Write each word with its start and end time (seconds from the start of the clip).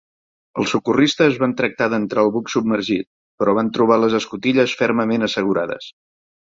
Els 0.61 0.71
socorristes 0.75 1.37
van 1.43 1.53
tractar 1.59 1.89
d'entrar 1.93 2.23
al 2.23 2.33
buc 2.39 2.51
submergit, 2.55 3.07
però 3.43 3.57
van 3.61 3.73
trobar 3.79 4.03
les 4.07 4.21
escotilles 4.25 4.79
fermament 4.85 5.31
assegurades. 5.33 5.97